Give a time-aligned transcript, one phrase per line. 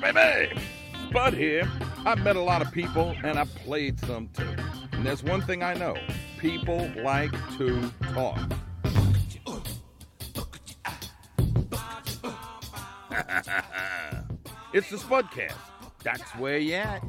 [0.00, 0.60] baby?
[1.12, 1.70] Bud here.
[2.04, 4.54] I've met a lot of people and I've played some too.
[4.92, 5.96] And there's one thing I know
[6.38, 8.38] people like to talk.
[14.72, 15.54] it's the Spudcast.
[16.02, 17.02] That's where you at.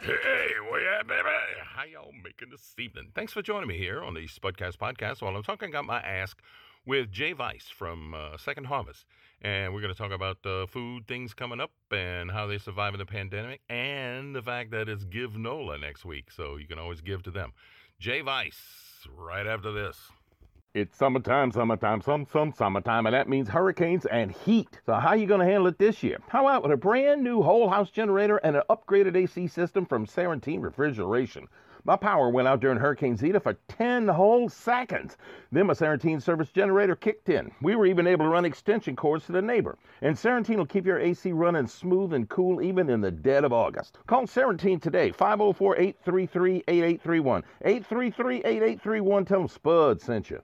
[0.00, 1.28] Hey, where you at, baby?
[1.64, 3.10] How y'all making this evening?
[3.14, 6.40] Thanks for joining me here on the Spudcast podcast while I'm talking about my ask
[6.86, 9.04] with Jay Vise from uh, Second Harvest.
[9.42, 12.94] And we're going to talk about uh, food things coming up and how they survive
[12.94, 16.30] in the pandemic and the fact that it's Give NOLA next week.
[16.30, 17.52] So you can always give to them.
[17.98, 18.56] Jay Vise,
[19.14, 19.98] right after this.
[20.74, 24.78] It's summertime, summertime, some, some summertime, and that means hurricanes and heat.
[24.84, 26.18] So how are you going to handle it this year?
[26.28, 30.04] How about with a brand new whole house generator and an upgraded AC system from
[30.04, 31.48] Sarantine Refrigeration?
[31.86, 35.16] My power went out during Hurricane Zeta for 10 whole seconds.
[35.52, 37.52] Then my Sarantine service generator kicked in.
[37.62, 39.78] We were even able to run extension cords to the neighbor.
[40.02, 43.52] And Sarantine will keep your AC running smooth and cool even in the dead of
[43.52, 43.98] August.
[44.08, 47.44] Call Sarantine today, 504 833 8831.
[47.64, 49.24] 833 8831.
[49.24, 50.42] Tell them Spud sent you.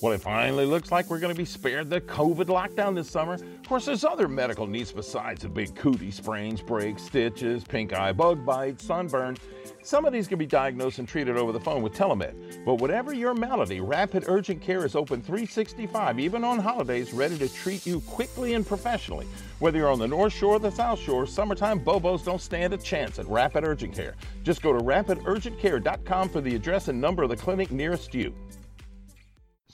[0.00, 3.34] Well, it finally looks like we're going to be spared the COVID lockdown this summer.
[3.34, 8.12] Of course, there's other medical needs besides the big cootie sprains, breaks, stitches, pink eye,
[8.12, 9.36] bug bites, sunburn.
[9.82, 12.64] Some of these can be diagnosed and treated over the phone with telemed.
[12.64, 17.48] But whatever your malady, Rapid Urgent Care is open 365, even on holidays, ready to
[17.48, 19.26] treat you quickly and professionally.
[19.58, 22.76] Whether you're on the North Shore or the South Shore, summertime Bobos don't stand a
[22.76, 24.14] chance at Rapid Urgent Care.
[24.42, 28.34] Just go to rapidurgentcare.com for the address and number of the clinic nearest you.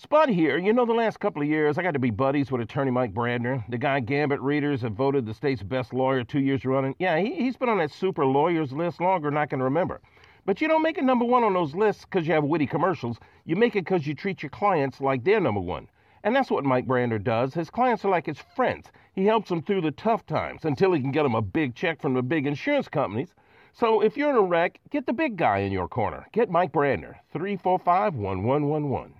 [0.02, 0.56] Spud here.
[0.56, 3.12] You know, the last couple of years, I got to be buddies with attorney Mike
[3.12, 3.62] Brandner.
[3.68, 6.94] The guy Gambit readers have voted the state's best lawyer two years running.
[6.98, 10.00] Yeah, he, he's been on that super lawyers list longer than I can remember.
[10.50, 13.20] But you don't make it number one on those lists because you have witty commercials.
[13.44, 15.88] You make it because you treat your clients like they're number one.
[16.24, 17.54] And that's what Mike Brandner does.
[17.54, 18.90] His clients are like his friends.
[19.12, 22.02] He helps them through the tough times until he can get them a big check
[22.02, 23.32] from the big insurance companies.
[23.72, 26.26] So if you're in a wreck, get the big guy in your corner.
[26.32, 29.14] Get Mike Brandner, 345 1111.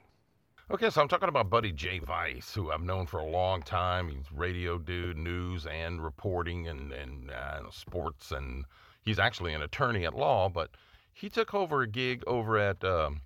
[0.72, 4.08] Okay, so I'm talking about Buddy Jay Vise, who I've known for a long time.
[4.08, 8.64] He's radio dude, news and reporting and, and uh, sports, and
[9.02, 10.70] he's actually an attorney at law, but
[11.12, 13.20] he took over a gig over at um,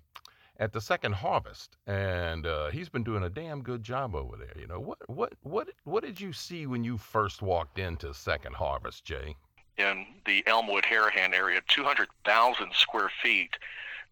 [0.57, 4.53] at the Second Harvest, and uh, he's been doing a damn good job over there.
[4.59, 8.55] You know, what what what what did you see when you first walked into Second
[8.55, 9.35] Harvest, Jay?
[9.77, 13.57] In the Elmwood Harahan area, 200,000 square feet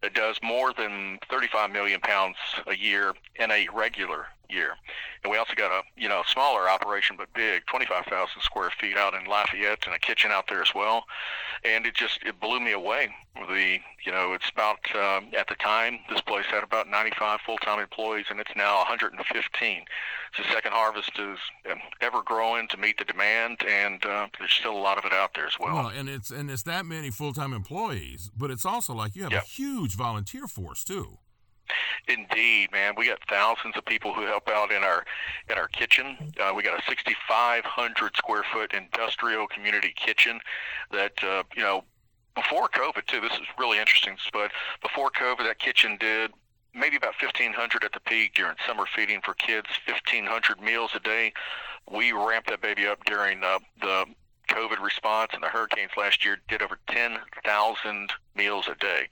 [0.02, 2.36] that does more than 35 million pounds
[2.66, 4.76] a year in a regular year.
[5.22, 9.14] And we also got a you know smaller operation but big, 25,000 square feet out
[9.14, 11.04] in Lafayette and a kitchen out there as well.
[11.64, 13.14] And it just it blew me away.
[13.34, 17.80] The you know it's about um, at the time this place had about 95 full-time
[17.80, 19.84] employees and it's now 115.
[20.36, 21.38] So Second Harvest is
[21.70, 25.12] um, ever growing to meet the demand, and uh, there's still a lot of it
[25.12, 25.74] out there as well.
[25.74, 29.32] Well, and it's and it's that many full-time employees, but it's also like you have
[29.32, 29.44] yep.
[29.44, 31.18] a huge volunteer force too.
[32.08, 32.94] Indeed, man.
[32.96, 35.04] We got thousands of people who help out in our
[35.48, 36.16] in our kitchen.
[36.40, 40.40] Uh, we got a 6,500 square foot industrial community kitchen
[40.90, 41.84] that uh, you know
[42.34, 43.20] before COVID too.
[43.20, 44.50] This is really interesting, but
[44.82, 46.32] before COVID, that kitchen did
[46.74, 49.68] maybe about 1,500 at the peak during summer feeding for kids.
[49.86, 51.32] 1,500 meals a day.
[51.90, 54.06] We ramped that baby up during uh, the
[54.54, 59.08] COVID response and the hurricanes last year did over 10,000 meals a day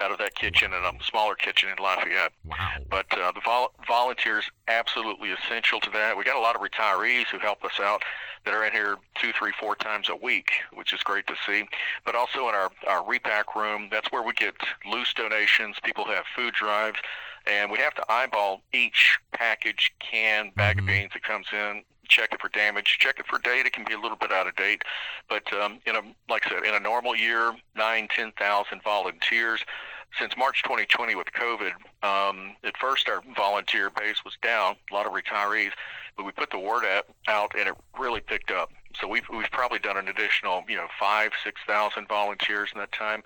[0.00, 2.32] out of that kitchen and a smaller kitchen in Lafayette.
[2.44, 2.56] Wow.
[2.88, 6.16] But uh, the vol- volunteers absolutely essential to that.
[6.16, 8.02] We got a lot of retirees who help us out
[8.44, 11.64] that are in here two, three, four times a week, which is great to see.
[12.04, 14.54] But also in our, our repack room, that's where we get
[14.88, 15.76] loose donations.
[15.82, 16.98] People have food drives
[17.46, 20.88] and we have to eyeball each package, can, bag mm-hmm.
[20.88, 23.66] of beans that comes in check it for damage, check it for date.
[23.66, 24.82] It can be a little bit out of date,
[25.28, 29.64] but um, in a like I said, in a normal year, nine, ten thousand volunteers.
[30.18, 31.72] Since March 2020 with COVID,
[32.04, 35.72] um, at first our volunteer base was down, a lot of retirees,
[36.16, 38.70] but we put the word out, out and it really picked up.
[39.00, 42.92] So we've we've probably done an additional, you know, five, six thousand volunteers in that
[42.92, 43.24] time,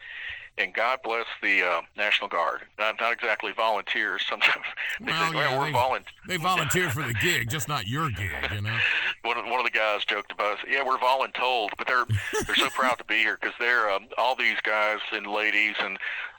[0.59, 2.63] and God bless the uh, National Guard.
[2.79, 4.25] Not, not exactly volunteers.
[4.29, 4.65] Sometimes
[5.01, 6.15] they well, say, yeah, we're they, volunteers.
[6.27, 8.77] They volunteer for the gig, just not your gig, you know.
[9.23, 12.07] one, of, one of the guys joked about, it, yeah, we're voluntold, but they're
[12.47, 15.99] they're so proud to be here because they're um, all these guys and ladies and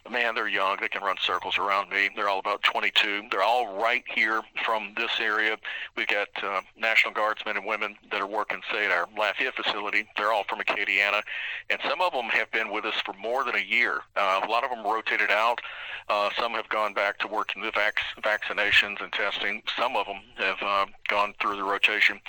[0.10, 0.78] man, they're young.
[0.80, 2.10] They can run circles around me.
[2.16, 3.24] They're all about 22.
[3.32, 5.58] They're all right here from this area.
[5.96, 10.08] We've got uh, National Guardsmen and women that are working, say, at our Lafayette facility.
[10.18, 11.22] They're all from Acadiana,
[11.70, 14.02] and some of them have been with us for more than a year.
[14.16, 15.60] Uh, a lot of them rotated out.
[16.08, 19.62] Uh, some have gone back to working the vac- vaccinations and testing.
[19.78, 22.20] Some of them have uh, gone through the rotation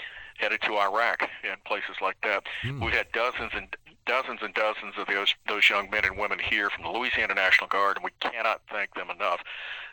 [0.41, 2.45] headed to Iraq and places like that.
[2.65, 2.85] Mm.
[2.85, 3.77] We've had dozens and
[4.07, 7.69] dozens and dozens of those those young men and women here from the Louisiana National
[7.69, 9.41] Guard, and we cannot thank them enough,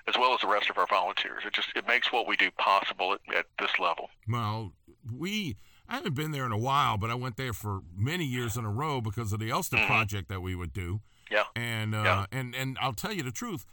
[0.08, 1.44] as well as the rest of our volunteers.
[1.46, 4.10] It just it makes what we do possible at, at this level.
[4.28, 4.74] Well,
[5.12, 5.58] we.
[5.90, 8.66] I haven't been there in a while, but I went there for many years in
[8.66, 9.88] a row because of the Ulster mm-hmm.
[9.88, 11.00] project that we would do.
[11.32, 11.44] Yeah.
[11.56, 12.26] And uh, yeah.
[12.32, 13.66] and and I'll tell you the truth.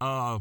[0.00, 0.40] Uh,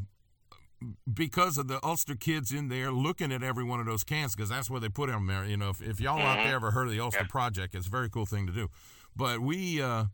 [1.11, 4.49] because of the Ulster kids in there looking at every one of those cans, because
[4.49, 5.45] that's where they put them there.
[5.45, 6.27] You know, if, if y'all mm-hmm.
[6.27, 7.27] out there ever heard of the Ulster yeah.
[7.27, 8.69] Project, it's a very cool thing to do.
[9.15, 10.05] But we, uh,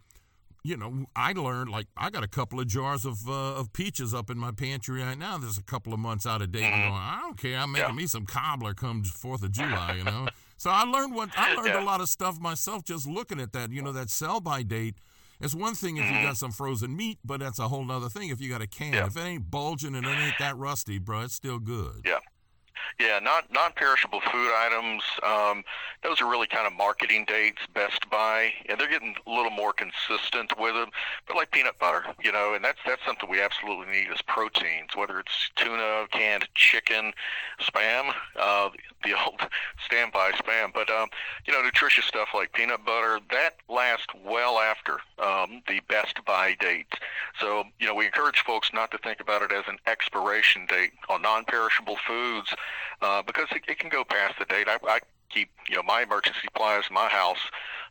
[0.63, 4.13] you know, I learned like I got a couple of jars of uh, of peaches
[4.13, 5.37] up in my pantry right now.
[5.37, 6.63] There's a couple of months out of date.
[6.63, 6.89] Mm-hmm.
[6.89, 7.57] Going, I don't care.
[7.57, 7.95] I'm making yeah.
[7.95, 9.95] me some cobbler come Fourth of July.
[9.97, 10.27] You know,
[10.57, 11.83] so I learned what I learned yeah.
[11.83, 13.71] a lot of stuff myself just looking at that.
[13.71, 14.95] You know, that sell by date
[15.41, 16.27] it's one thing if you mm-hmm.
[16.27, 18.93] got some frozen meat, but that's a whole other thing if you got a can.
[18.93, 19.07] Yeah.
[19.07, 22.01] If it ain't bulging and it ain't that rusty, bro, it's still good.
[22.05, 22.19] Yeah.
[22.99, 25.03] Yeah, non non-perishable food items.
[25.23, 25.63] Um,
[26.03, 29.73] those are really kind of marketing dates, Best By, and they're getting a little more
[29.73, 30.89] consistent with them.
[31.27, 34.95] But like peanut butter, you know, and that's that's something we absolutely need as proteins,
[34.95, 37.13] whether it's tuna, canned chicken,
[37.59, 38.69] spam, uh,
[39.03, 39.41] the old
[39.85, 40.73] standby spam.
[40.73, 41.09] But um,
[41.45, 46.55] you know, nutritious stuff like peanut butter that lasts well after um, the Best By
[46.59, 46.93] date.
[47.39, 50.91] So you know, we encourage folks not to think about it as an expiration date
[51.09, 52.53] on non-perishable foods
[53.01, 54.67] uh, because it, it can go past the date.
[54.67, 57.39] I, I keep you know my emergency supplies in my house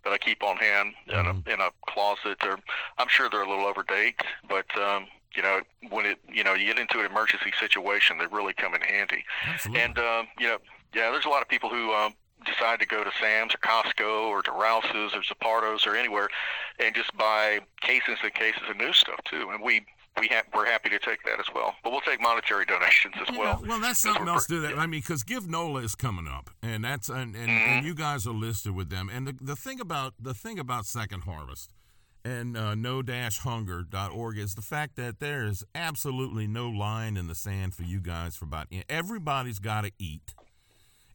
[0.05, 1.51] that I keep on hand in a mm-hmm.
[1.51, 2.39] in a closet.
[2.43, 2.59] Or
[2.99, 5.61] I'm sure they're a little over date, but um, you know
[5.91, 9.25] when it you know you get into an emergency situation, they really come in handy.
[9.47, 9.83] Absolutely.
[9.83, 10.59] And um, you know
[10.95, 14.29] yeah, there's a lot of people who um, decide to go to Sam's or Costco
[14.29, 16.29] or to Rouse's or Zuppardo's or anywhere
[16.79, 19.51] and just buy cases and cases of new stuff too.
[19.53, 19.85] And we
[20.19, 21.75] we ha- we're happy to take that as well.
[21.83, 23.65] But we'll take monetary donations as yeah, well.
[23.67, 24.79] Well, that's something else to do that.
[24.79, 27.49] I mean, because Give NOLA is coming up, and that's and, and, mm-hmm.
[27.49, 29.11] and, you guys are listed with them.
[29.13, 31.73] And the, the thing about the thing about Second Harvest
[32.25, 37.75] and uh, no-hunger.org is the fact that there is absolutely no line in the sand
[37.75, 40.35] for you guys for about everybody's got to eat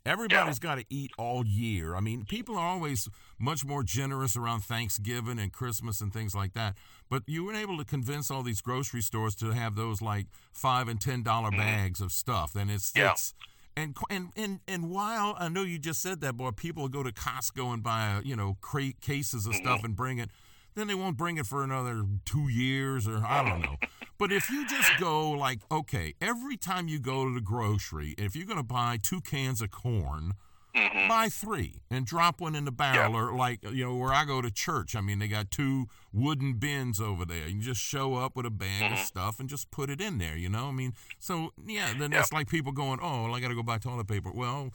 [0.06, 0.70] Everybody's yeah.
[0.70, 1.96] got to eat all year.
[1.96, 3.10] I mean, people are always
[3.40, 6.76] much more generous around Thanksgiving and Christmas and things like that.
[7.10, 10.88] But you weren't able to convince all these grocery stores to have those like five
[10.88, 11.60] and ten dollar mm-hmm.
[11.60, 13.12] bags of stuff, and it's yeah.
[13.12, 13.34] it's
[13.76, 17.12] and and and and while I know you just said that, boy, people go to
[17.12, 19.64] Costco and buy you know crate cases of mm-hmm.
[19.64, 20.30] stuff and bring it
[20.76, 23.78] then they won't bring it for another two years or I don't know.
[24.18, 28.36] but if you just go like, okay, every time you go to the grocery, if
[28.36, 30.34] you're going to buy two cans of corn,
[30.76, 31.08] mm-hmm.
[31.08, 33.18] buy three and drop one in the barrel yeah.
[33.18, 34.96] or like, you know, where I go to church.
[34.96, 37.48] I mean, they got two wooden bins over there.
[37.48, 38.94] You just show up with a bag mm-hmm.
[38.94, 40.66] of stuff and just put it in there, you know?
[40.68, 42.20] I mean, so yeah, then yeah.
[42.20, 44.32] that's like people going, oh, well, I got to go buy toilet paper.
[44.34, 44.72] Well,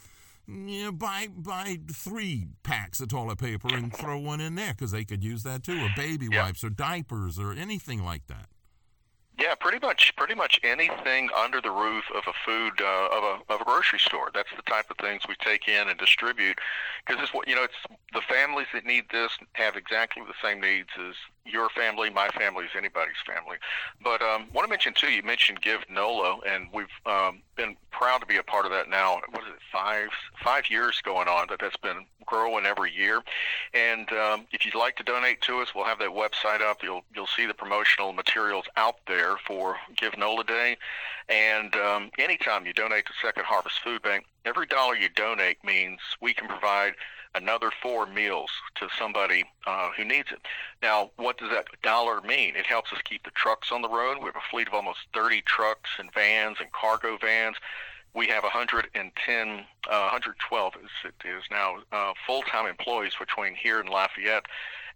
[0.46, 5.22] buy buy three packs of toilet paper and throw one in there because they could
[5.22, 8.46] use that too, or baby wipes, or diapers, or anything like that.
[9.40, 13.52] Yeah, pretty much, pretty much anything under the roof of a food uh, of a
[13.54, 14.30] of a grocery store.
[14.34, 16.58] That's the type of things we take in and distribute
[17.06, 17.64] because it's what you know.
[17.64, 21.14] It's the families that need this have exactly the same needs as
[21.44, 23.56] your family, my family, as anybody's family.
[24.02, 25.08] But um, want to mention too.
[25.08, 28.88] You mentioned Give NOLA, and we've um, been proud to be a part of that
[28.88, 29.20] now.
[29.30, 29.60] What is it?
[29.72, 30.08] Five
[30.42, 33.22] five years going on that that's been growing every year.
[33.74, 36.82] And um, if you'd like to donate to us, we'll have that website up.
[36.82, 40.76] You'll you'll see the promotional materials out there for Give NOLA Day.
[41.28, 46.00] And um, anytime you donate to Second Harvest Food Bank, every dollar you donate means
[46.20, 46.94] we can provide
[47.34, 50.40] another four meals to somebody uh, who needs it.
[50.82, 52.56] Now, what does that dollar mean?
[52.56, 54.18] It helps us keep the trucks on the road.
[54.18, 57.56] We have a fleet of almost 30 trucks and vans and cargo vans
[58.14, 63.88] we have 110, uh, 112 as it is now, uh, full-time employees between here and
[63.88, 64.46] Lafayette,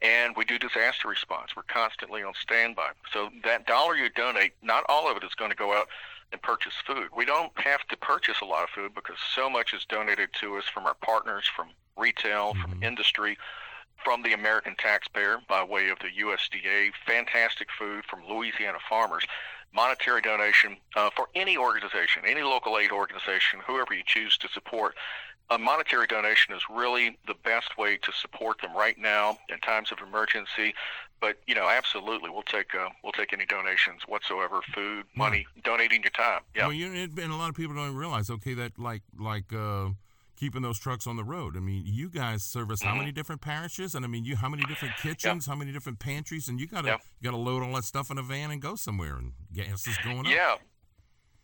[0.02, 1.54] and we do disaster response.
[1.54, 2.90] We're constantly on standby.
[3.12, 5.88] So that dollar you donate, not all of it is going to go out
[6.34, 7.08] and purchase food.
[7.16, 10.56] We don't have to purchase a lot of food because so much is donated to
[10.56, 12.60] us from our partners, from retail, mm-hmm.
[12.60, 13.38] from industry,
[14.04, 16.90] from the American taxpayer by way of the USDA.
[17.06, 19.24] Fantastic food from Louisiana farmers
[19.72, 24.94] monetary donation uh, for any organization, any local aid organization, whoever you choose to support.
[25.50, 29.92] A monetary donation is really the best way to support them right now in times
[29.92, 30.74] of emergency.
[31.20, 36.02] But you know, absolutely, we'll take uh, we'll take any donations whatsoever, food, money, donating
[36.02, 36.40] your time.
[36.54, 36.66] Yeah.
[36.66, 39.52] Well, you, and a lot of people don't realize, okay, that like like.
[39.52, 39.90] Uh
[40.36, 41.56] keeping those trucks on the road.
[41.56, 43.14] I mean, you guys service how many mm-hmm.
[43.14, 46.60] different parishes, and I mean, you how many different kitchens, how many different pantries, and
[46.60, 49.32] you gotta you gotta load all that stuff in a van and go somewhere, and
[49.52, 50.26] gas is going up.
[50.26, 50.56] Yeah.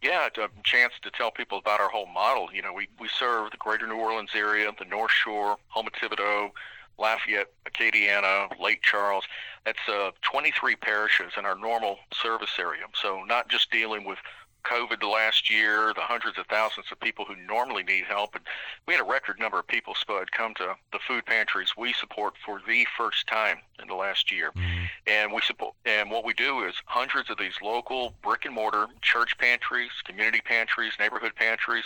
[0.03, 2.49] Yeah, a chance to tell people about our whole model.
[2.53, 6.53] You know, we, we serve the greater New Orleans area, the North Shore, Houma Thibodaux,
[6.99, 9.25] Lafayette, Acadiana, Lake Charles.
[9.67, 12.85] That's uh, 23 parishes in our normal service area.
[12.95, 14.19] So not just dealing with
[14.65, 18.35] COVID the last year, the hundreds of thousands of people who normally need help.
[18.35, 18.45] And
[18.87, 22.35] we had a record number of people, Spud, come to the food pantries we support
[22.45, 24.51] for the first time in the last year.
[24.53, 24.85] Mm-hmm.
[25.07, 28.87] And we support, and what we do is hundreds of these local brick and mortar
[29.03, 31.85] church pantries, community pantries, neighborhood pantries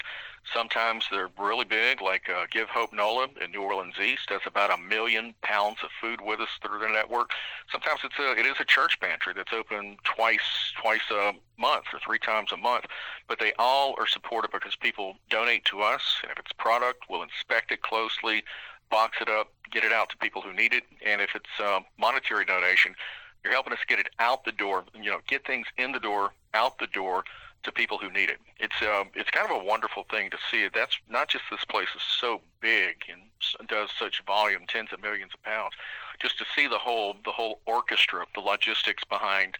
[0.52, 4.70] Sometimes they're really big, like uh, Give Hope NOLA in New Orleans East does about
[4.70, 7.30] a million pounds of food with us through their network.
[7.72, 11.98] Sometimes it's a it is a church pantry that's open twice twice a month or
[11.98, 12.84] three times a month,
[13.26, 17.22] but they all are supported because people donate to us, and if it's product, we'll
[17.22, 18.44] inspect it closely,
[18.90, 21.80] box it up, get it out to people who need it, and if it's a
[21.98, 22.94] monetary donation,
[23.42, 24.84] you're helping us get it out the door.
[24.94, 27.24] You know, get things in the door, out the door
[27.64, 28.38] to people who need it.
[28.59, 30.68] It's uh, it's kind of a wonderful thing to see.
[30.73, 35.33] That's not just this place is so big and does such volume, tens of millions
[35.35, 35.75] of pounds.
[36.21, 39.56] Just to see the whole the whole orchestra, of the logistics behind,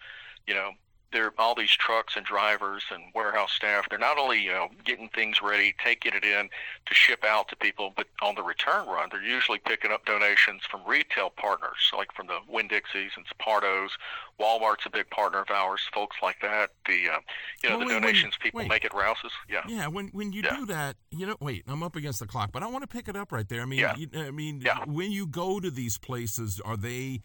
[0.47, 0.71] you know,
[1.15, 3.89] there all these trucks and drivers and warehouse staff.
[3.89, 6.51] They're not only you know getting things ready, taking it in
[6.87, 10.63] to ship out to people, but on the return run, they're usually picking up donations
[10.71, 13.91] from retail partners, like from the Winn Dixies and Zuppardos.
[14.39, 15.81] Walmart's a big partner of ours.
[15.95, 16.71] Folks like that.
[16.87, 17.21] The uh,
[17.63, 18.69] you know well, the wait, donations wait, people wait.
[18.69, 19.33] make at Rouse's.
[19.49, 19.63] Yeah.
[19.69, 19.87] Yeah.
[19.87, 20.57] When when you yeah.
[20.57, 21.37] do that, you know.
[21.41, 23.63] Wait, I'm up against the clock, but I want to pick it up right there.
[23.63, 23.95] I mean, yeah.
[23.97, 24.85] you, I mean, yeah.
[24.87, 27.21] when you go to these places, are they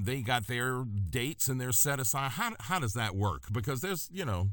[0.00, 2.32] they got their dates and they're set aside.
[2.32, 3.44] How, how does that work?
[3.52, 4.50] Because there's, you know,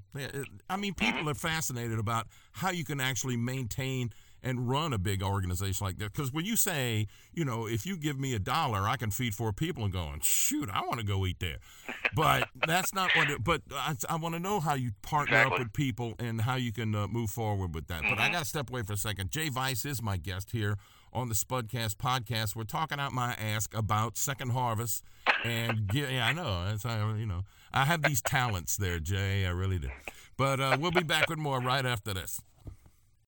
[0.69, 4.11] I mean, people are fascinated about how you can actually maintain
[4.43, 6.11] and run a big organization like that.
[6.11, 9.33] Because when you say, you know, if you give me a dollar, I can feed
[9.33, 11.57] four people and going, shoot, I want to go eat there.
[12.13, 15.53] But that's not what it, but I, I want to know how you partner exactly.
[15.53, 18.01] up with people and how you can uh, move forward with that.
[18.01, 18.09] Mm-hmm.
[18.09, 18.33] But I mm-hmm.
[18.33, 19.31] got to step away for a second.
[19.31, 20.77] Jay Vise is my guest here
[21.13, 22.55] on the Spudcast podcast.
[22.55, 25.03] We're talking out my ask about Second Harvest,
[25.43, 26.65] and yeah, I know.
[26.65, 27.43] That's how you know
[27.73, 29.45] I have these talents there, Jay.
[29.45, 29.89] I really do.
[30.37, 32.41] But uh, we'll be back with more right after this.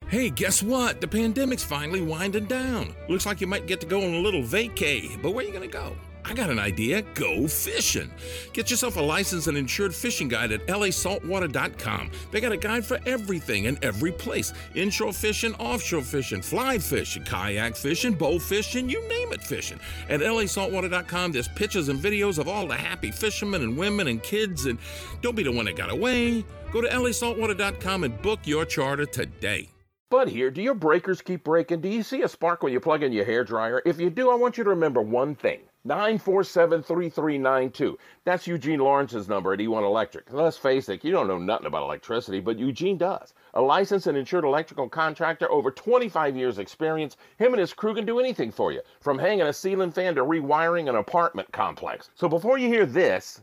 [0.07, 1.01] Hey, guess what?
[1.01, 2.95] The pandemic's finally winding down.
[3.09, 5.53] Looks like you might get to go on a little vacay, but where are you
[5.53, 5.95] going to go?
[6.27, 7.03] I got an idea.
[7.13, 8.11] Go fishing.
[8.51, 12.11] Get yourself a licensed and insured fishing guide at lasaltwater.com.
[12.31, 17.23] They got a guide for everything and every place inshore fishing, offshore fishing, fly fishing,
[17.23, 19.79] kayak fishing, bow fishing, you name it fishing.
[20.09, 24.65] At lasaltwater.com, there's pictures and videos of all the happy fishermen and women and kids.
[24.65, 24.79] And
[25.21, 26.43] don't be the one that got away.
[26.71, 29.69] Go to lasaltwater.com and book your charter today.
[30.09, 30.49] Bud here.
[30.49, 31.81] Do your breakers keep breaking?
[31.81, 33.81] Do you see a spark when you plug in your hair dryer?
[33.85, 35.59] If you do, I want you to remember one thing.
[35.85, 37.97] 947 3392.
[38.23, 40.33] That's Eugene Lawrence's number at E1 Electric.
[40.33, 43.35] Let's face it, you don't know nothing about electricity, but Eugene does.
[43.53, 48.05] A licensed and insured electrical contractor, over 25 years' experience, him and his crew can
[48.05, 52.09] do anything for you, from hanging a ceiling fan to rewiring an apartment complex.
[52.15, 53.39] So before you hear this,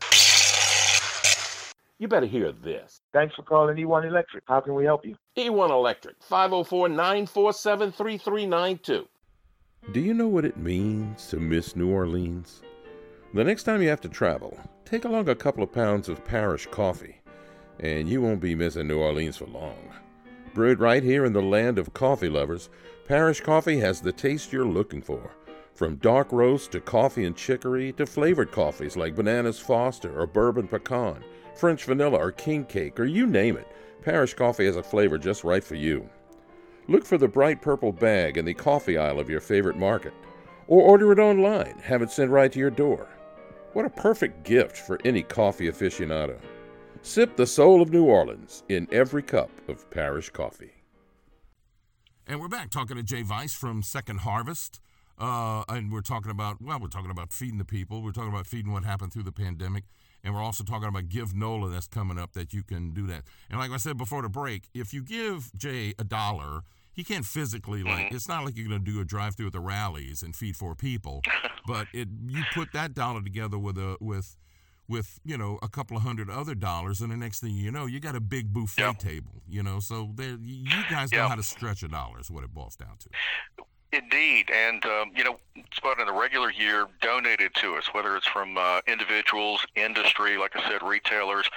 [1.97, 2.99] you better hear this.
[3.13, 4.43] Thanks for calling E1 Electric.
[4.45, 5.15] How can we help you?
[5.37, 9.07] E1 Electric, 504 947 3392.
[9.91, 12.61] Do you know what it means to miss New Orleans?
[13.33, 16.67] The next time you have to travel, take along a couple of pounds of parish
[16.67, 17.19] coffee,
[17.81, 19.91] and you won't be missing New Orleans for long.
[20.53, 22.69] Brewed right here in the land of coffee lovers,
[23.07, 25.31] Parish Coffee has the taste you're looking for.
[25.75, 30.67] From dark roast to coffee and chicory to flavored coffees like Bananas Foster or Bourbon
[30.67, 31.23] Pecan,
[31.55, 33.67] French Vanilla or King Cake, or you name it,
[34.01, 36.09] Parish Coffee has a flavor just right for you.
[36.89, 40.13] Look for the bright purple bag in the coffee aisle of your favorite market,
[40.67, 43.07] or order it online, have it sent right to your door.
[43.71, 46.37] What a perfect gift for any coffee aficionado.
[47.01, 50.73] Sip the soul of New Orleans in every cup of parish coffee.
[52.27, 54.79] And we're back talking to Jay Vise from Second Harvest.
[55.17, 58.01] Uh, and we're talking about, well, we're talking about feeding the people.
[58.01, 59.83] We're talking about feeding what happened through the pandemic.
[60.23, 63.23] And we're also talking about Give NOLA that's coming up that you can do that.
[63.49, 66.61] And like I said before the break, if you give Jay a dollar,
[66.93, 68.15] he can't physically like mm-hmm.
[68.15, 70.55] it's not like you're going to do a drive through at the Rally's and feed
[70.55, 71.21] four people,
[71.67, 74.37] but it you put that dollar together with a with
[74.87, 77.85] with you know a couple of hundred other dollars, and the next thing you know,
[77.85, 78.99] you got a big buffet yep.
[78.99, 79.41] table.
[79.49, 82.53] You know, so there you guys know how to stretch a dollar is what it
[82.53, 83.09] boils down to.
[83.93, 85.37] Indeed, and um, you know,
[85.71, 90.55] Spud in the regular year donated to us, whether it's from uh, individuals, industry, like
[90.55, 91.47] I said, retailers,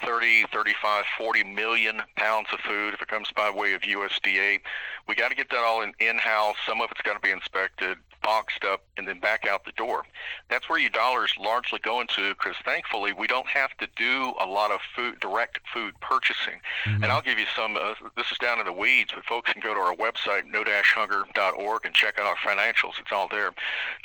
[0.00, 4.60] 30, 35, 40 million pounds of food if it comes by way of USDA.
[5.08, 6.54] We got to get that all in in-house.
[6.64, 7.98] Some of it's got to be inspected.
[8.22, 10.04] Boxed up, and then back out the door.
[10.48, 14.46] That's where your dollars largely go into because thankfully we don't have to do a
[14.46, 16.60] lot of food, direct food purchasing.
[16.84, 17.02] Mm-hmm.
[17.02, 19.62] And I'll give you some, uh, this is down in the weeds, but folks can
[19.62, 22.98] go to our website, no-hunger.org, and check out our financials.
[23.00, 23.52] It's all there.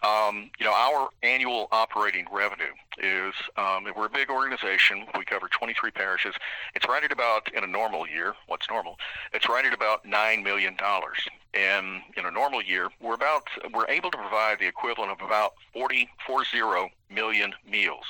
[0.03, 5.05] Um, you know, our annual operating revenue is, um, we're a big organization.
[5.17, 6.36] We cover 23 parishes.
[6.75, 8.98] It's right at about, in a normal year, what's normal?
[9.34, 10.77] It's right at about $9 million.
[11.55, 13.43] And in a normal year, we're about,
[13.74, 18.05] we're able to provide the equivalent of about 40, 40 million meals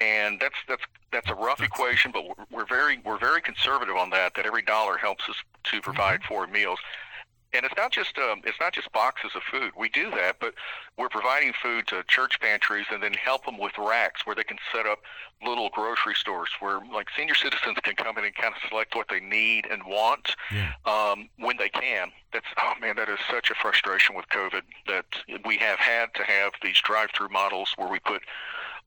[0.00, 4.34] and that's that's that's a rough equation, but we're very we're very conservative on that.
[4.34, 6.28] That every dollar helps us to provide mm-hmm.
[6.28, 6.78] four meals,
[7.56, 9.72] and it's not just um, it's not just boxes of food.
[9.76, 10.54] We do that, but
[10.96, 14.58] we're providing food to church pantries and then help them with racks where they can
[14.72, 15.00] set up
[15.44, 19.06] little grocery stores where like senior citizens can come in and kind of select what
[19.08, 20.72] they need and want yeah.
[20.86, 22.10] um, when they can.
[22.32, 25.06] That's oh man, that is such a frustration with COVID that
[25.44, 28.22] we have had to have these drive-through models where we put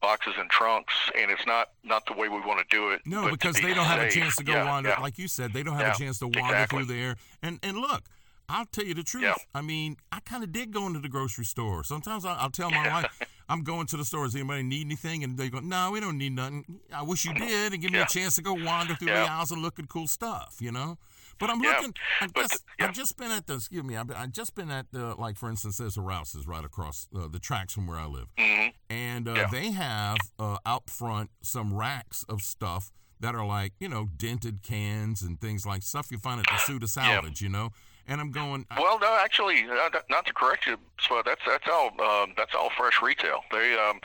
[0.02, 3.02] boxes and trunks, and it's not not the way we want to do it.
[3.06, 4.00] No, because be they don't safe.
[4.00, 5.02] have a chance to go yeah, wander, yeah.
[5.02, 6.84] like you said, they don't have yeah, a chance to wander exactly.
[6.84, 7.16] through there.
[7.42, 8.04] And and look,
[8.50, 9.24] I'll tell you the truth.
[9.24, 9.36] Yeah.
[9.54, 11.84] I mean, I kind of did go into the grocery store.
[11.84, 14.26] Sometimes I'll, I'll tell my wife, I'm going to the store.
[14.26, 15.24] Does anybody need anything?
[15.24, 16.80] And they go, No, we don't need nothing.
[16.94, 19.52] I wish you did, and give me a chance to go wander through the aisles
[19.52, 20.58] and look at cool stuff.
[20.60, 20.98] You know.
[21.40, 21.94] But I'm looking.
[22.20, 22.88] I just, yeah.
[22.88, 23.56] I've just been at the.
[23.56, 23.96] Excuse me.
[23.96, 25.16] I've, I've, just been at the.
[25.16, 28.28] Like for instance, there's a Rouse's right across uh, the tracks from where I live,
[28.38, 28.70] mm-hmm.
[28.90, 29.48] and uh, yeah.
[29.50, 32.92] they have uh, out front some racks of stuff
[33.22, 36.58] that are like you know dented cans and things like stuff you find at the
[36.58, 37.42] Suda Salvage.
[37.42, 37.46] Yeah.
[37.46, 37.70] You know.
[38.10, 38.66] And I'm going.
[38.76, 43.02] Well, no, actually, not to correct you, so that's that's all um, that's all fresh
[43.04, 43.42] retail.
[43.52, 44.02] They um,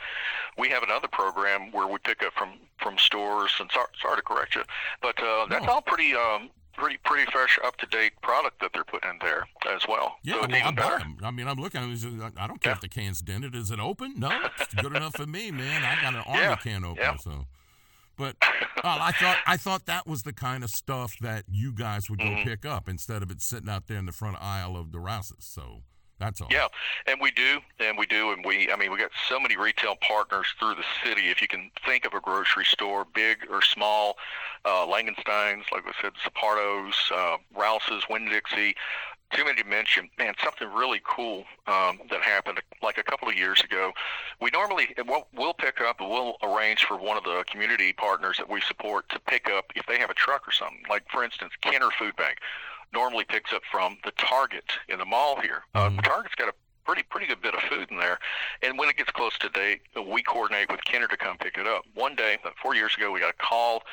[0.59, 3.51] we have another program where we pick up from from stores.
[3.59, 4.61] And sorry, sorry to correct you,
[5.01, 5.71] but uh, that's no.
[5.71, 9.47] all pretty um, pretty pretty fresh, up to date product that they're putting in there
[9.73, 10.17] as well.
[10.23, 11.17] Yeah, so well, I'm them.
[11.23, 11.81] I mean, I'm looking.
[11.81, 12.75] At i don't care yeah.
[12.75, 13.55] if the can's dented.
[13.55, 14.13] Is it open?
[14.17, 15.83] No, it's good enough for me, man.
[15.83, 16.55] I got an army yeah.
[16.57, 17.17] can opener, yeah.
[17.17, 17.45] so.
[18.17, 18.53] But uh,
[18.83, 22.25] I thought I thought that was the kind of stuff that you guys would go
[22.25, 22.47] mm-hmm.
[22.47, 25.45] pick up instead of it sitting out there in the front aisle of the Rouse's.
[25.45, 25.81] So
[26.19, 26.47] that's all.
[26.49, 26.67] Yeah,
[27.07, 28.71] and we do, and we do, and we.
[28.71, 31.27] I mean, we got so many retail partners through the city.
[31.27, 34.15] If you can think of a grocery store, big or small,
[34.63, 38.75] uh, Langenstein's, like I said, Zuppardo's, uh, Rouse's, Winn-Dixie.
[39.33, 40.09] Too many to mention.
[40.17, 43.91] Man, something really cool um, that happened like a couple of years ago.
[44.39, 48.37] We normally we'll, we'll pick up and we'll arrange for one of the community partners
[48.37, 50.83] that we support to pick up if they have a truck or something.
[50.89, 52.37] Like for instance, Kenner Food Bank
[52.93, 55.63] normally picks up from the Target in the mall here.
[55.73, 55.99] Uh, mm-hmm.
[55.99, 56.53] Uh, Target's got a
[56.85, 58.19] pretty pretty good bit of food in there.
[58.61, 61.67] And when it gets close to date, we coordinate with Kenner to come pick it
[61.67, 61.83] up.
[61.93, 63.83] One day, about four years ago, we got a call.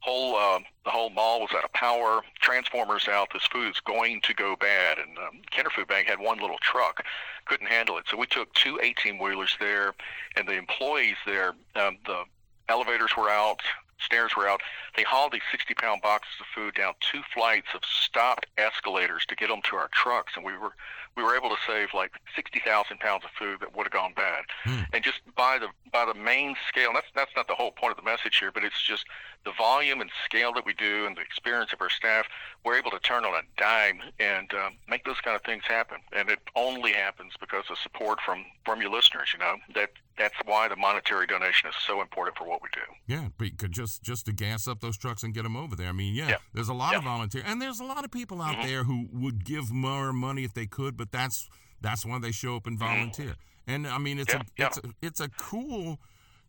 [0.00, 2.22] Whole uh, the whole mall was out of power.
[2.40, 3.28] Transformers out.
[3.32, 4.98] This food's going to go bad.
[4.98, 7.04] And um, Kenner Food Bank had one little truck,
[7.44, 8.04] couldn't handle it.
[8.08, 9.94] So we took two 18 wheelers there,
[10.36, 11.54] and the employees there.
[11.76, 12.24] Um, the
[12.68, 13.60] elevators were out
[14.04, 14.62] stairs were out.
[14.96, 19.36] They hauled these 60 pound boxes of food down two flights of stopped escalators to
[19.36, 20.74] get them to our trucks, and we were
[21.16, 24.44] we were able to save like 60,000 pounds of food that would have gone bad.
[24.64, 24.86] Mm.
[24.92, 27.96] And just by the by the main scale, that's that's not the whole point of
[27.96, 29.04] the message here, but it's just
[29.44, 32.26] the volume and scale that we do and the experience of our staff.
[32.64, 35.98] We're able to turn on a dime and um, make those kind of things happen.
[36.12, 39.30] And it only happens because of support from from your listeners.
[39.32, 42.80] You know that that's why the monetary donation is so important for what we do.
[43.06, 45.88] Yeah, but just just to gas up those trucks and get them over there.
[45.88, 46.36] I mean, yeah, yeah.
[46.52, 46.98] there's a lot yeah.
[46.98, 48.68] of volunteer, and there's a lot of people out mm-hmm.
[48.68, 51.48] there who would give more money if they could, but that's
[51.80, 52.94] that's why they show up and mm-hmm.
[52.94, 53.30] volunteer.
[53.30, 53.70] Mm-hmm.
[53.70, 55.98] And I mean, it's yeah, a it's a it's a cool.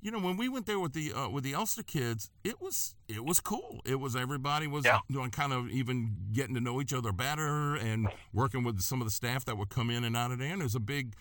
[0.03, 2.95] You know, when we went there with the uh, with the Ulster kids, it was
[3.07, 3.79] it was cool.
[3.85, 8.09] It was everybody was know, kind of even getting to know each other better and
[8.33, 10.51] working with some of the staff that would come in and out of there.
[10.51, 11.13] And it was a big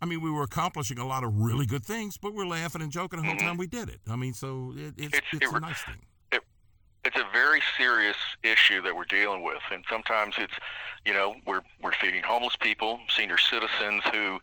[0.00, 2.90] I mean, we were accomplishing a lot of really good things, but we're laughing and
[2.90, 3.46] joking the whole mm-hmm.
[3.46, 4.00] time we did it.
[4.08, 5.96] I mean, so it, it's, it's, it's it, a nice thing.
[6.32, 6.42] It,
[7.04, 10.54] it's a very serious issue that we're dealing with, and sometimes it's,
[11.04, 14.38] you know, we're we're feeding homeless people, senior citizens who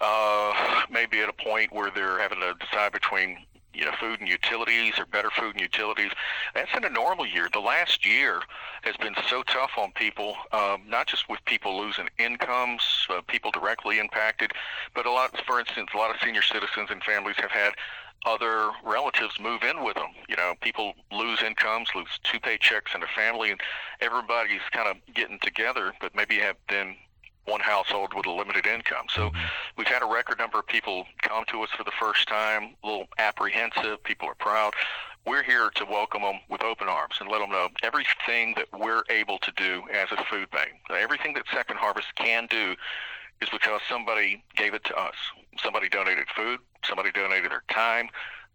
[0.00, 3.38] uh, may be at a point where they're having to decide between
[3.74, 6.10] you know, food and utilities or better food and utilities.
[6.54, 7.48] That's in a normal year.
[7.52, 8.40] The last year
[8.82, 13.50] has been so tough on people, um, not just with people losing incomes, uh, people
[13.50, 14.52] directly impacted,
[14.94, 17.74] but a lot, for instance, a lot of senior citizens and families have had
[18.26, 20.10] other relatives move in with them.
[20.28, 23.60] You know, people lose incomes, lose two paychecks in a family, and
[24.00, 26.96] everybody's kind of getting together, but maybe have been
[27.46, 29.06] one household with a limited income.
[29.14, 29.38] So mm-hmm.
[29.76, 32.86] we've had a record number of people come to us for the first time, a
[32.86, 34.02] little apprehensive.
[34.04, 34.74] People are proud.
[35.26, 39.02] We're here to welcome them with open arms and let them know everything that we're
[39.10, 42.74] able to do as a food bank, everything that Second Harvest can do
[43.42, 45.14] is because somebody gave it to us.
[45.62, 48.08] Somebody donated food, somebody donated their time,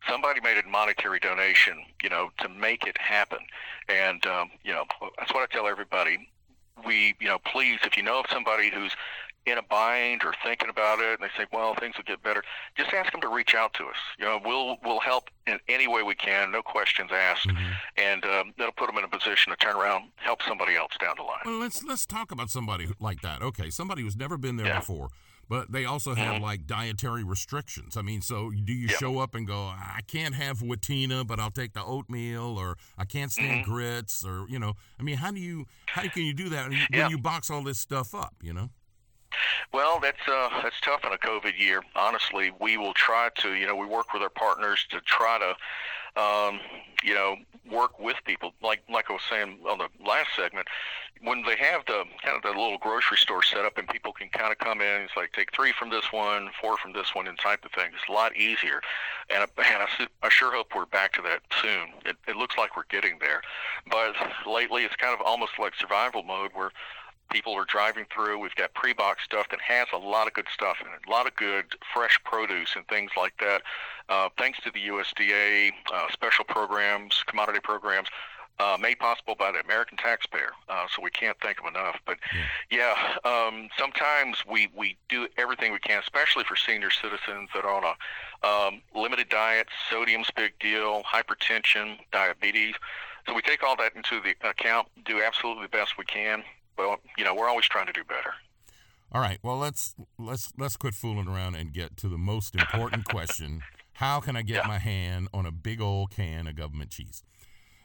[0.08, 3.40] somebody made a monetary donation, you know, to make it happen.
[3.90, 4.86] And, um, you know,
[5.18, 6.30] that's what I tell everybody.
[6.86, 8.92] We, you know, please, if you know of somebody who's
[9.46, 12.44] in a bind or thinking about it, and they say, "Well, things will get better,"
[12.76, 13.98] just ask them to reach out to us.
[14.18, 17.72] You know, we'll we'll help in any way we can, no questions asked, mm-hmm.
[17.98, 21.16] and um, that'll put them in a position to turn around, help somebody else down
[21.18, 21.42] the line.
[21.46, 23.42] Well, let's let's talk about somebody like that.
[23.42, 24.80] Okay, somebody who's never been there yeah.
[24.80, 25.10] before
[25.50, 26.44] but they also have mm-hmm.
[26.44, 27.98] like dietary restrictions.
[27.98, 28.98] I mean, so do you yep.
[28.98, 33.06] show up and go, I can't have Wheatena, but I'll take the oatmeal, or I
[33.06, 33.72] can't stand mm-hmm.
[33.72, 36.80] grits, or you know, I mean, how do you how can you do that when
[36.92, 37.10] yep.
[37.12, 38.36] you box all this stuff up?
[38.42, 38.70] You know.
[39.74, 41.84] Well, that's uh, that's tough in a COVID year.
[41.96, 45.56] Honestly, we will try to, you know, we work with our partners to try to,
[46.18, 46.60] um,
[47.04, 47.38] you know,
[47.72, 48.54] work with people.
[48.62, 50.68] Like like I was saying on the last segment,
[51.22, 54.30] when they have the kind of the little grocery store set up and people can
[54.30, 57.28] kind of come in, it's like take three from this one, four from this one,
[57.28, 57.92] and type of thing.
[57.94, 58.82] It's a lot easier,
[59.30, 61.90] and, and I, I sure hope we're back to that soon.
[62.06, 63.42] It, it looks like we're getting there,
[63.90, 64.14] but
[64.48, 66.72] lately it's kind of almost like survival mode where
[67.30, 68.40] people are driving through.
[68.40, 71.28] We've got pre-box stuff that has a lot of good stuff in it, a lot
[71.28, 73.62] of good fresh produce and things like that.
[74.10, 78.08] Uh, thanks to the USDA uh, special programs, commodity programs.
[78.58, 82.00] Uh, made possible by the American taxpayer, uh, so we can't thank them enough.
[82.06, 82.18] But
[82.72, 82.94] yeah,
[83.26, 87.84] um, sometimes we, we do everything we can, especially for senior citizens that are on
[87.84, 89.68] a um, limited diet.
[89.92, 92.76] Sodium's big deal, hypertension, diabetes.
[93.28, 96.46] So we take all that into the account, do absolutely the best we can
[96.78, 98.34] well, you know, we're always trying to do better.
[99.12, 99.40] All right.
[99.42, 103.62] Well, let's let's let's quit fooling around and get to the most important question.
[103.94, 104.68] How can I get yeah.
[104.68, 107.24] my hand on a big old can of government cheese?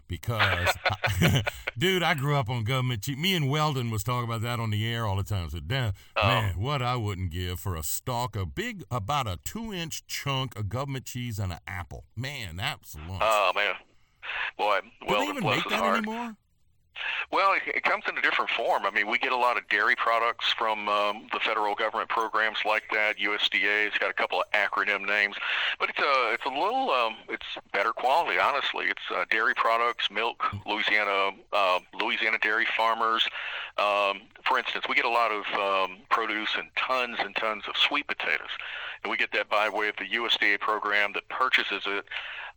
[0.08, 1.44] Because, I,
[1.78, 3.16] dude, I grew up on government cheese.
[3.16, 5.48] Me and Weldon was talking about that on the air all the time.
[5.50, 6.26] So, damn, oh.
[6.26, 10.68] man, what I wouldn't give for a stalk, a big, about a two-inch chunk of
[10.68, 12.06] government cheese and an apple.
[12.16, 13.22] Man, that's lunch.
[13.22, 13.74] Oh man,
[14.58, 15.98] boy, Weldon Do they even make that hard.
[15.98, 16.34] anymore?
[17.30, 18.84] Well, it, it, comes in a different form.
[18.84, 22.58] I mean, we get a lot of dairy products from um, the federal government programs
[22.64, 23.18] like that.
[23.18, 23.86] USDA.
[23.86, 25.36] It's got a couple of acronym names,
[25.78, 28.38] but it's a it's a little um, it's better quality.
[28.38, 33.28] Honestly, it's uh, dairy products, milk, Louisiana uh, Louisiana dairy farmers.
[33.78, 37.76] Um, for instance, we get a lot of um, produce and tons and tons of
[37.76, 38.50] sweet potatoes,
[39.02, 42.04] and we get that by way of the USDA program that purchases it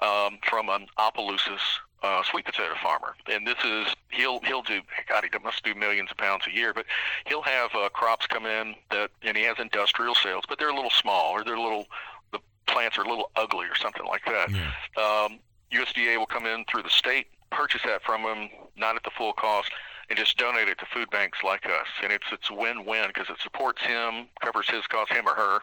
[0.05, 1.61] um, from an Opelousas
[2.03, 6.11] uh, sweet potato farmer, and this is he'll he'll do God he must do millions
[6.11, 6.85] of pounds a year, but
[7.25, 10.75] he'll have uh, crops come in that and he has industrial sales, but they're a
[10.75, 11.85] little small or they're a little
[12.31, 14.49] the plants are a little ugly or something like that.
[14.51, 14.71] Yeah.
[15.01, 15.39] Um,
[15.71, 19.33] USDA will come in through the state, purchase that from him, not at the full
[19.33, 19.71] cost,
[20.09, 21.87] and just donate it to food banks like us.
[22.03, 25.59] And it's it's win-win because it supports him, covers his costs, him or her,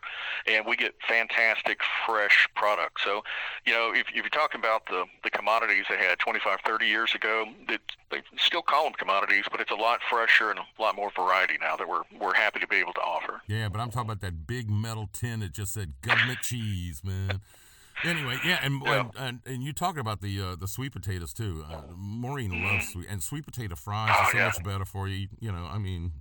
[0.46, 3.04] and we get fantastic fresh products.
[3.04, 3.22] So,
[3.66, 7.14] you know, if, if you're talking about the, the commodities they had 25, 30 years
[7.14, 10.96] ago, it, they still call them commodities, but it's a lot fresher and a lot
[10.96, 13.40] more variety now that we're we're happy to be able to offer.
[13.46, 17.40] Yeah, but I'm talking about that big metal tin that just said government cheese, man.
[18.04, 19.00] Anyway, yeah, and yeah.
[19.00, 21.64] And, and, and you talking about the uh, the sweet potatoes too.
[21.70, 22.72] Uh, Maureen mm.
[22.72, 24.44] loves sweet and sweet potato fries oh, are so yeah.
[24.46, 25.28] much better for you.
[25.38, 26.12] You know, I mean,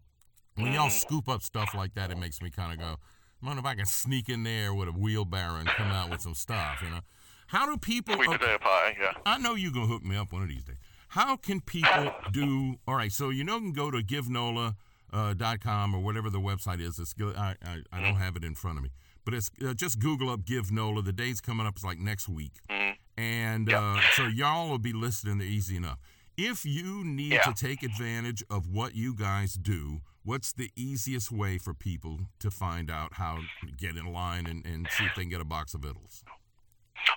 [0.56, 0.92] when y'all mm.
[0.92, 2.98] scoop up stuff like that, it makes me kind of go,
[3.42, 6.22] I wonder if I can sneak in there with a wheelbarrow and come out with
[6.22, 6.80] some stuff.
[6.84, 7.00] You know,
[7.48, 8.16] how do people?
[8.16, 9.14] Sweet okay, potato pie, yeah.
[9.26, 10.78] I know you're gonna hook me up one of these days.
[11.10, 12.76] How can people do?
[12.88, 14.76] All right, so you know, you can go to givenola.
[15.12, 17.00] Uh, dot com or whatever the website is.
[17.00, 18.20] It's, I, I, I don't mm.
[18.20, 18.92] have it in front of me.
[19.26, 21.02] But it's uh, just Google up Give NOLA.
[21.02, 21.76] The date's coming up.
[21.76, 22.54] It's like next week.
[22.70, 23.22] Mm-hmm.
[23.22, 23.82] And yep.
[23.82, 26.00] uh, so y'all will be listed in there easy enough.
[26.38, 27.42] If you need yeah.
[27.42, 32.50] to take advantage of what you guys do, what's the easiest way for people to
[32.50, 35.46] find out how to get in line and, and see if they can get a
[35.46, 36.24] box of vittles?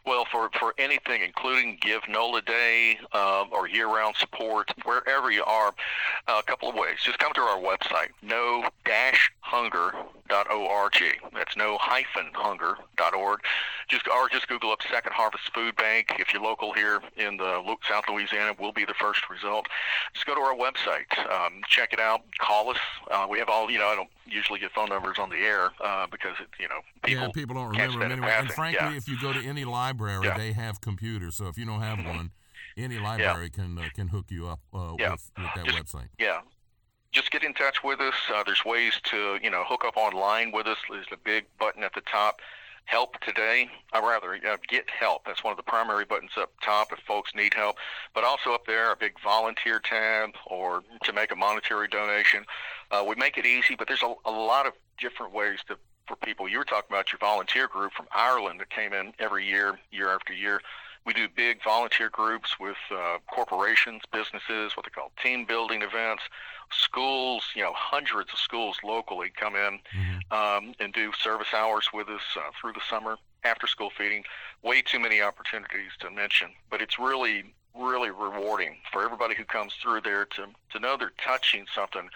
[0.04, 5.72] Well, for, for anything, including Give NOLA Day um, or year-round support, wherever you are,
[6.28, 6.98] uh, a couple of ways.
[7.02, 9.92] Just come to our website, no-hunger.org.
[11.34, 13.40] That's no-hunger.org.
[13.88, 16.16] Just or just Google up Second Harvest Food Bank.
[16.18, 19.66] If you're local here in the South Louisiana, will be the first result.
[20.14, 22.78] Just go to our website, um, check it out, call us.
[23.10, 23.88] Uh, we have all you know.
[23.88, 27.24] I don't usually get phone numbers on the air uh, because it, you know people
[27.24, 28.34] yeah people don't remember them anyway.
[28.38, 28.96] And frankly, yeah.
[28.96, 30.38] if you go to any library, yeah.
[30.38, 31.34] they have computers.
[31.36, 32.16] So if you don't have mm-hmm.
[32.16, 32.30] one,
[32.76, 33.62] any library yeah.
[33.62, 35.12] can uh, can hook you up uh, yeah.
[35.12, 36.08] with, with that just, website.
[36.18, 36.40] Yeah.
[37.12, 38.14] Just get in touch with us.
[38.34, 40.78] Uh, there's ways to, you know, hook up online with us.
[40.88, 42.40] There's a big button at the top
[42.86, 43.68] help today.
[43.92, 45.24] I rather uh, get help.
[45.26, 47.76] That's one of the primary buttons up top if folks need help.
[48.14, 52.44] But also up there, a big volunteer tab or to make a monetary donation.
[52.90, 56.16] Uh, we make it easy, but there's a, a lot of different ways to for
[56.16, 56.48] people.
[56.48, 60.08] You were talking about your volunteer group from Ireland that came in every year, year
[60.08, 60.60] after year.
[61.04, 66.22] We do big volunteer groups with uh, corporations, businesses, what they call team building events,
[66.70, 67.44] schools.
[67.54, 70.32] You know, hundreds of schools locally come in mm-hmm.
[70.32, 74.22] um, and do service hours with us uh, through the summer, after school feeding.
[74.62, 79.74] Way too many opportunities to mention, but it's really, really rewarding for everybody who comes
[79.82, 82.08] through there to to know they're touching something.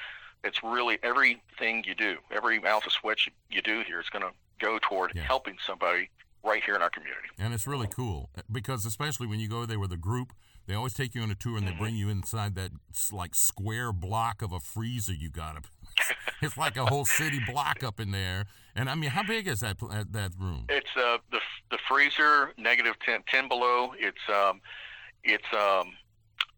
[0.45, 4.23] It's really everything you do, every ounce of sweat you, you do here is going
[4.23, 5.23] to go toward yeah.
[5.23, 6.09] helping somebody
[6.47, 7.29] right here in our community.
[7.39, 10.33] And it's really cool because especially when you go there with a group,
[10.67, 12.71] they always take you on a tour and they bring you inside that
[13.13, 15.67] like square block of a freezer you got up.
[16.43, 18.47] it's like a whole city block up in there.
[18.75, 20.67] And I mean, how big is that that room?
[20.69, 23.93] It's uh, the the freezer negative 10, 10 below.
[23.99, 24.61] It's um,
[25.25, 25.93] it's um,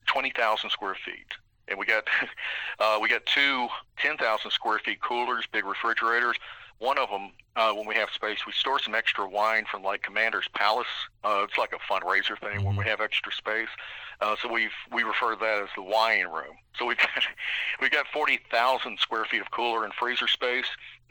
[0.06, 1.26] twenty thousand square feet
[1.68, 2.04] and we got
[2.80, 6.36] uh, we got two 10,000 square feet coolers, big refrigerators.
[6.78, 10.02] One of them, uh, when we have space, we store some extra wine from like
[10.02, 10.86] Commander's Palace.
[11.24, 12.64] Uh, it's like a fundraiser thing mm-hmm.
[12.64, 13.68] when we have extra space.
[14.20, 16.56] Uh, so we we refer to that as the wine room.
[16.78, 17.08] So we've got
[17.80, 20.66] we've got 40,000 square feet of cooler and freezer space.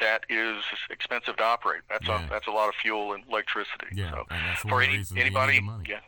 [0.00, 1.82] that is expensive to operate.
[1.88, 2.26] That's yeah.
[2.26, 3.86] a that's a lot of fuel and electricity.
[3.92, 4.22] Yeah,
[4.60, 6.00] so for any, anybody, yeah,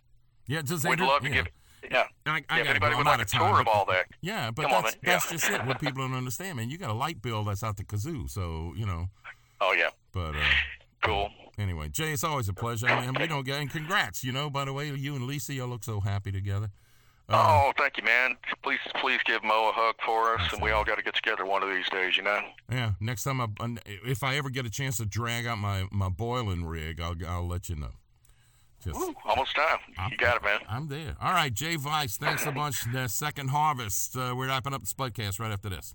[0.47, 1.35] yeah, just we'd love to yeah.
[1.35, 1.47] give
[1.91, 2.05] yeah.
[2.27, 2.99] I, I yeah, anybody go.
[2.99, 4.07] would like a tour but, of all that.
[4.21, 5.65] Yeah, but that's, on, that's just it.
[5.67, 6.71] What people don't understand, man.
[6.71, 9.09] You got a light bill that's out the kazoo, so you know.
[9.61, 9.91] Oh yeah.
[10.13, 10.45] But uh,
[11.03, 11.31] cool.
[11.59, 12.89] Anyway, Jay, it's always a pleasure.
[12.89, 14.23] I don't get and congrats.
[14.23, 16.71] You know, by the way, you and Lisa, y'all look so happy together.
[17.31, 18.37] Uh, oh, thank you, man.
[18.63, 21.45] Please, please give Mo a hug for us, and we all got to get together
[21.45, 22.41] one of these days, you know.
[22.71, 23.49] Yeah, next time, I,
[24.07, 27.47] if I ever get a chance to drag out my my boiling rig, I'll I'll
[27.47, 27.93] let you know.
[28.85, 29.79] Just, Ooh, almost time.
[29.99, 30.61] I'm, you got it, man.
[30.69, 31.17] I'm there.
[31.21, 32.77] All right, Jay Vise, thanks a bunch.
[32.93, 34.17] The second harvest.
[34.17, 35.95] Uh, we're wrapping up the Spudcast right after this.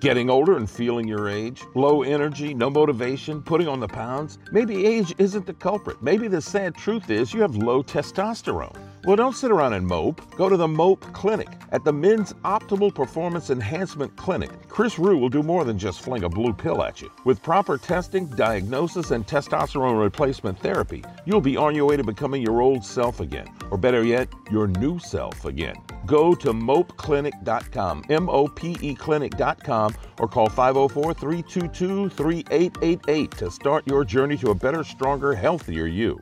[0.00, 1.62] Getting older and feeling your age?
[1.74, 4.38] Low energy, no motivation, putting on the pounds?
[4.50, 6.02] Maybe age isn't the culprit.
[6.02, 8.89] Maybe the sad truth is you have low testosterone.
[9.04, 10.20] Well, don't sit around and mope.
[10.36, 11.48] Go to the Mope Clinic.
[11.72, 16.24] At the Men's Optimal Performance Enhancement Clinic, Chris Rue will do more than just fling
[16.24, 17.10] a blue pill at you.
[17.24, 22.42] With proper testing, diagnosis, and testosterone replacement therapy, you'll be on your way to becoming
[22.42, 25.76] your old self again, or better yet, your new self again.
[26.04, 33.86] Go to mopeclinic.com, M O P E clinic.com, or call 504 322 3888 to start
[33.86, 36.20] your journey to a better, stronger, healthier you.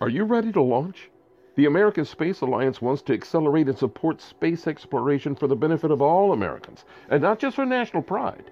[0.00, 1.08] Are you ready to launch?
[1.56, 6.02] The American Space Alliance wants to accelerate and support space exploration for the benefit of
[6.02, 8.50] all Americans, and not just for national pride.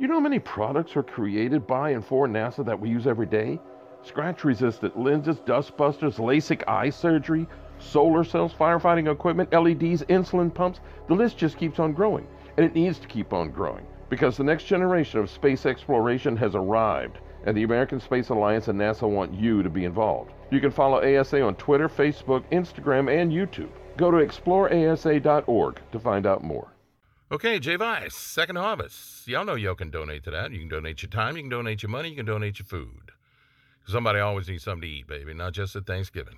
[0.00, 3.26] You know how many products are created by and for NASA that we use every
[3.26, 3.60] day?
[4.02, 7.46] Scratch resistant lenses, dust busters, LASIK eye surgery,
[7.78, 10.80] solar cells, firefighting equipment, LEDs, insulin pumps.
[11.06, 14.42] The list just keeps on growing, and it needs to keep on growing because the
[14.42, 19.32] next generation of space exploration has arrived, and the American Space Alliance and NASA want
[19.32, 20.32] you to be involved.
[20.50, 23.70] You can follow ASA on Twitter, Facebook, Instagram, and YouTube.
[23.96, 26.72] Go to exploreasa.org to find out more.
[27.32, 29.28] Okay, Jay Vise, Second Harvest.
[29.28, 30.50] Y'all know y'all can donate to that.
[30.50, 33.12] You can donate your time, you can donate your money, you can donate your food.
[33.86, 36.36] Somebody always needs something to eat, baby, not just at Thanksgiving.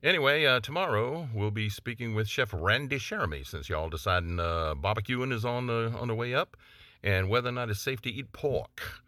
[0.00, 5.32] Anyway, uh, tomorrow we'll be speaking with Chef Randy Sheremy since y'all deciding uh, barbecuing
[5.32, 6.56] is on the on the way up,
[7.02, 9.02] and whether or not it's safe to eat pork.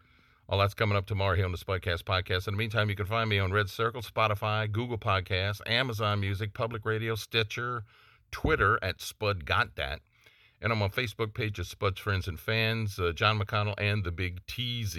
[0.51, 2.45] All that's coming up tomorrow here on the Spudcast Podcast.
[2.45, 6.53] In the meantime, you can find me on Red Circle, Spotify, Google Podcasts, Amazon Music,
[6.53, 7.85] Public Radio, Stitcher,
[8.31, 10.01] Twitter at Spud Got That.
[10.61, 14.11] And I'm on Facebook page of Spud's Friends and Fans, uh, John McConnell, and the
[14.11, 14.97] Big TZ.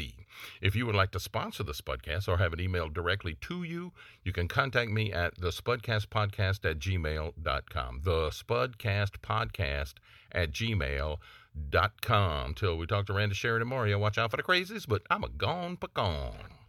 [0.62, 3.92] If you would like to sponsor the Spudcast or have it emailed directly to you,
[4.24, 8.00] you can contact me at the Spudcast at gmail.com.
[8.02, 9.94] The Spudcast Podcast
[10.32, 11.18] at gmail.com
[11.70, 12.54] dot com.
[12.54, 13.98] Till we talk to Randy Sheridan Mario.
[13.98, 16.61] Watch out for the crazies, but I'm a gone pecan.